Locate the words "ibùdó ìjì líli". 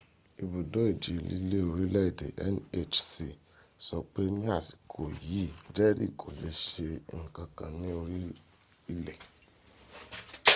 0.43-1.57